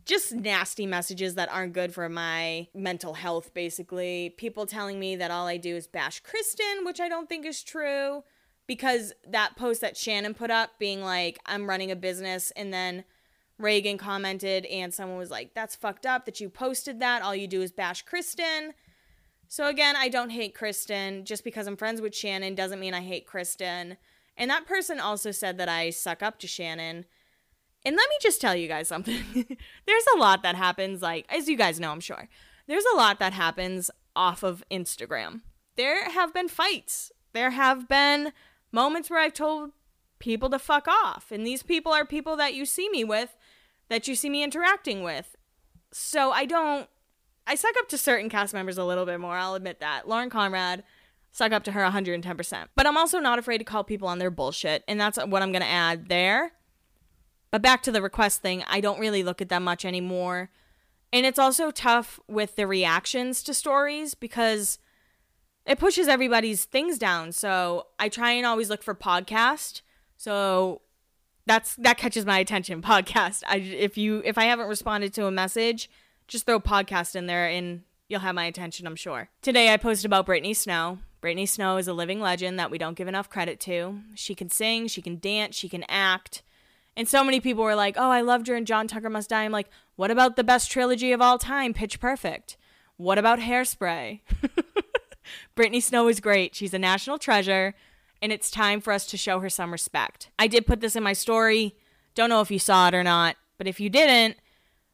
[0.04, 4.34] just nasty messages that aren't good for my mental health, basically.
[4.36, 7.62] People telling me that all I do is bash Kristin, which I don't think is
[7.62, 8.24] true
[8.66, 13.04] because that post that Shannon put up being like, I'm running a business, and then
[13.58, 17.22] Reagan commented, and someone was like, That's fucked up that you posted that.
[17.22, 18.70] All you do is bash Kristin.
[19.48, 21.24] So again, I don't hate Kristin.
[21.24, 23.98] Just because I'm friends with Shannon doesn't mean I hate Kristin.
[24.36, 27.04] And that person also said that I suck up to Shannon.
[27.84, 29.22] And let me just tell you guys something.
[29.86, 32.28] There's a lot that happens, like, as you guys know, I'm sure.
[32.66, 35.42] There's a lot that happens off of Instagram.
[35.76, 37.12] There have been fights.
[37.32, 38.32] There have been
[38.72, 39.70] moments where I've told
[40.18, 41.30] people to fuck off.
[41.30, 43.36] And these people are people that you see me with,
[43.88, 45.36] that you see me interacting with.
[45.92, 46.88] So I don't,
[47.46, 50.08] I suck up to certain cast members a little bit more, I'll admit that.
[50.08, 50.84] Lauren Conrad,
[51.32, 52.68] suck up to her 110%.
[52.74, 54.84] But I'm also not afraid to call people on their bullshit.
[54.88, 56.52] And that's what I'm going to add there.
[57.50, 60.50] But back to the request thing, I don't really look at them much anymore.
[61.12, 64.78] And it's also tough with the reactions to stories because
[65.66, 67.32] it pushes everybody's things down.
[67.32, 69.82] So I try and always look for podcast.
[70.16, 70.82] So
[71.46, 72.82] that's that catches my attention.
[72.82, 73.42] Podcast.
[73.46, 75.90] I if you if I haven't responded to a message,
[76.28, 78.86] just throw podcast in there and you'll have my attention.
[78.86, 79.28] I'm sure.
[79.40, 80.98] Today I posted about Brittany Snow.
[81.20, 84.00] Brittany Snow is a living legend that we don't give enough credit to.
[84.14, 86.42] She can sing, she can dance, she can act.
[86.96, 89.42] And so many people were like, "Oh, I loved her and John Tucker Must Die."
[89.44, 92.56] I'm like, "What about the best trilogy of all time, Pitch Perfect?
[92.96, 94.20] What about Hairspray?"
[95.54, 96.54] Brittany Snow is great.
[96.54, 97.74] She's a national treasure,
[98.20, 100.30] and it's time for us to show her some respect.
[100.38, 101.76] I did put this in my story.
[102.14, 104.36] Don't know if you saw it or not, but if you didn't,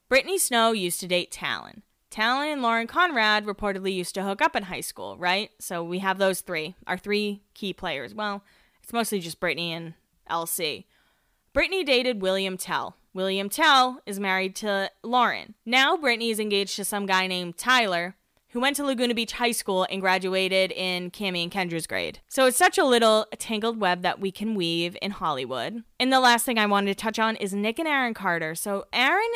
[0.09, 1.83] Brittany Snow used to date Talan.
[2.11, 5.51] Talan and Lauren Conrad reportedly used to hook up in high school, right?
[5.59, 8.15] So we have those three, our three key players.
[8.15, 8.43] Well,
[8.83, 9.95] it's mostly just Brittany and
[10.31, 10.85] LC.
[11.53, 12.97] Brittany dated William Tell.
[13.13, 15.55] William Tell is married to Lauren.
[15.67, 18.17] Now Brittany is engaged to some guy named Tyler,
[18.51, 22.21] who went to Laguna Beach High School and graduated in Cami and Kyndra's grade.
[22.29, 25.85] So it's such a little tangled web that we can weave in Hollywood.
[26.01, 28.55] And the last thing I wanted to touch on is Nick and Aaron Carter.
[28.55, 29.29] So Aaron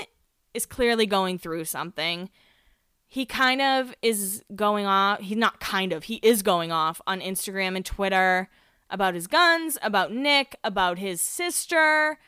[0.54, 2.30] is clearly going through something.
[3.06, 7.20] He kind of is going off, he's not kind of, he is going off on
[7.20, 8.48] Instagram and Twitter
[8.88, 12.18] about his guns, about Nick, about his sister.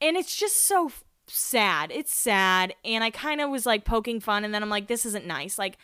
[0.00, 0.92] And it's just so
[1.26, 1.90] sad.
[1.92, 2.74] It's sad.
[2.84, 5.58] And I kind of was like poking fun and then I'm like this isn't nice.
[5.58, 5.78] Like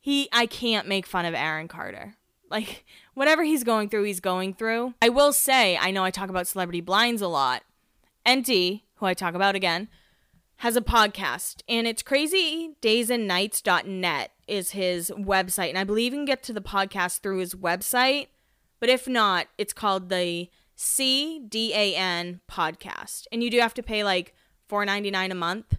[0.00, 2.16] he I can't make fun of Aaron Carter.
[2.50, 2.84] Like
[3.14, 4.94] whatever he's going through, he's going through.
[5.02, 7.62] I will say, I know I talk about celebrity blinds a lot.
[8.24, 9.88] Enty, who I talk about again,
[10.56, 15.68] has a podcast and it's crazydaysandnights.net is his website.
[15.68, 18.28] And I believe you can get to the podcast through his website.
[18.80, 23.26] But if not, it's called the CDAN podcast.
[23.30, 24.34] And you do have to pay like
[24.70, 25.76] $4.99 a month.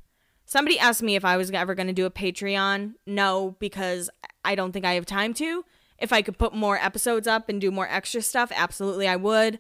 [0.50, 2.96] Somebody asked me if I was ever going to do a Patreon.
[3.06, 4.10] No, because
[4.44, 5.64] I don't think I have time to.
[6.00, 9.60] If I could put more episodes up and do more extra stuff, absolutely I would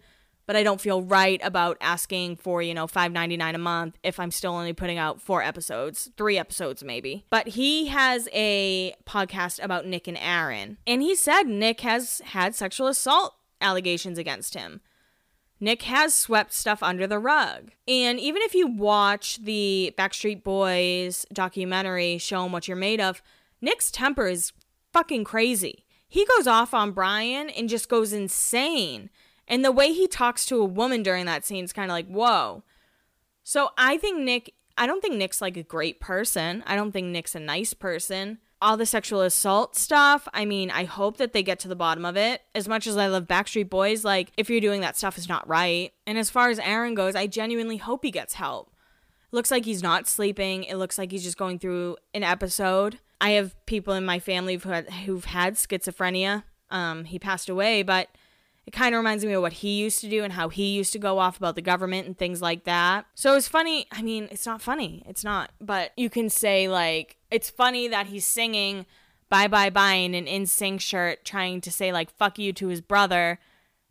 [0.50, 4.32] but I don't feel right about asking for, you know, $5.99 a month if I'm
[4.32, 7.24] still only putting out four episodes, three episodes maybe.
[7.30, 12.56] But he has a podcast about Nick and Aaron, and he said Nick has had
[12.56, 14.82] sexual assault allegations against him.
[15.60, 17.72] Nick has swept stuff under the rug.
[17.88, 23.22] And even if you watch the Backstreet Boys documentary, Show 'em What You're Made of,
[23.62, 24.54] Nick's temper is
[24.94, 25.86] fucking crazy.
[26.08, 29.10] He goes off on Brian and just goes insane.
[29.48, 32.08] And the way he talks to a woman during that scene is kind of like,
[32.08, 32.64] whoa.
[33.44, 36.64] So I think Nick, I don't think Nick's like a great person.
[36.66, 38.40] I don't think Nick's a nice person.
[38.62, 42.04] All the sexual assault stuff, I mean, I hope that they get to the bottom
[42.04, 42.42] of it.
[42.54, 45.48] As much as I love Backstreet Boys, like, if you're doing that stuff, is not
[45.48, 45.94] right.
[46.06, 48.74] And as far as Aaron goes, I genuinely hope he gets help.
[49.32, 50.64] looks like he's not sleeping.
[50.66, 53.00] It looks like he's just going through an episode.
[53.22, 56.44] I have people in my family who've had, who've had schizophrenia.
[56.72, 58.10] Um, he passed away, but
[58.70, 60.94] it kind of reminds me of what he used to do and how he used
[60.94, 63.08] to go off about the government and things like that.
[63.16, 63.88] So it's funny.
[63.92, 65.02] I mean, it's not funny.
[65.08, 65.50] It's not.
[65.60, 68.86] But you can say, like, it's funny that he's singing
[69.28, 72.80] Bye Bye Bye in an NSYNC shirt trying to say, like, fuck you to his
[72.80, 73.40] brother.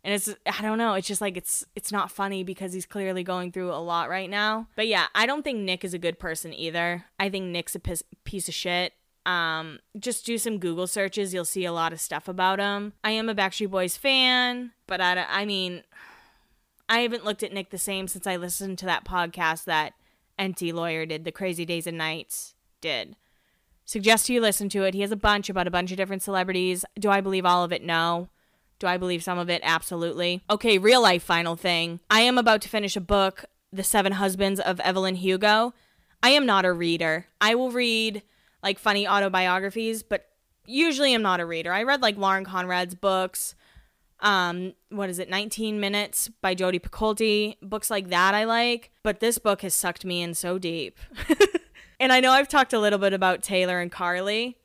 [0.01, 0.93] And it's, I don't know.
[0.93, 4.29] It's just like, it's, it's not funny because he's clearly going through a lot right
[4.29, 4.69] now.
[4.77, 7.03] But yeah, I don't think Nick is a good person either.
[7.19, 7.81] I think Nick's a
[8.23, 8.93] piece of shit.
[9.29, 11.35] Um, just do some Google searches.
[11.35, 12.93] You'll see a lot of stuff about him.
[13.03, 15.83] I am a Backstreet Boys fan, but I, I mean,
[16.87, 19.93] I haven't looked at Nick the same since I listened to that podcast that
[20.39, 23.17] Enty Lawyer did, The Crazy Days and Nights did.
[23.85, 24.95] Suggest you listen to it.
[24.95, 26.83] He has a bunch about a bunch of different celebrities.
[26.99, 27.83] Do I believe all of it?
[27.83, 28.29] No.
[28.79, 29.61] Do I believe some of it?
[29.63, 30.41] Absolutely.
[30.49, 31.99] Okay, real life final thing.
[32.09, 35.75] I am about to finish a book, The Seven Husbands of Evelyn Hugo.
[36.23, 37.27] I am not a reader.
[37.39, 38.23] I will read
[38.63, 40.27] like funny autobiographies, but
[40.65, 41.71] usually I'm not a reader.
[41.73, 43.55] I read like Lauren Conrad's books.
[44.21, 47.55] Um, what is it, 19 Minutes by Jodi Picoult.
[47.61, 50.99] Books like that I like, but this book has sucked me in so deep.
[51.99, 54.57] and I know I've talked a little bit about Taylor and Carly,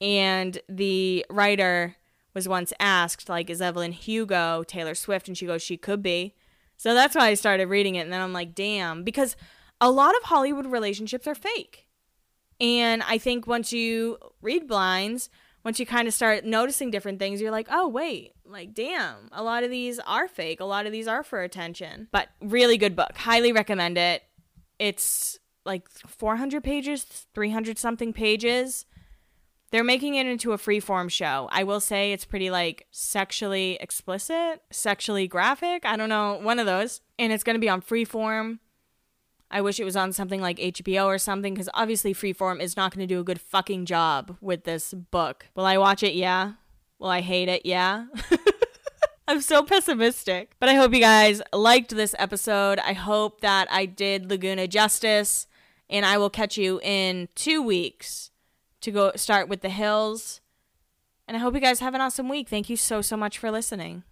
[0.00, 1.96] and the writer
[2.34, 5.28] was once asked, like, is Evelyn Hugo Taylor Swift?
[5.28, 6.34] And she goes, she could be.
[6.76, 8.00] So that's why I started reading it.
[8.00, 9.36] And then I'm like, damn, because
[9.80, 11.86] a lot of Hollywood relationships are fake.
[12.60, 15.30] And I think once you read blinds,
[15.64, 19.42] once you kind of start noticing different things, you're like, oh, wait, like, damn, a
[19.42, 20.60] lot of these are fake.
[20.60, 22.08] A lot of these are for attention.
[22.12, 23.16] But really good book.
[23.16, 24.22] Highly recommend it.
[24.78, 28.86] It's like 400 pages, 300 something pages.
[29.70, 31.48] They're making it into a freeform show.
[31.52, 35.84] I will say it's pretty like sexually explicit, sexually graphic.
[35.86, 37.02] I don't know, one of those.
[37.18, 38.58] And it's going to be on freeform.
[39.50, 42.94] I wish it was on something like HBO or something because obviously Freeform is not
[42.94, 45.46] going to do a good fucking job with this book.
[45.54, 46.14] Will I watch it?
[46.14, 46.52] Yeah.
[46.98, 47.66] Will I hate it?
[47.66, 48.06] Yeah.
[49.28, 50.52] I'm so pessimistic.
[50.60, 52.78] But I hope you guys liked this episode.
[52.78, 55.46] I hope that I did Laguna justice.
[55.88, 58.30] And I will catch you in two weeks
[58.82, 60.40] to go start with the hills.
[61.26, 62.48] And I hope you guys have an awesome week.
[62.48, 64.04] Thank you so, so much for listening.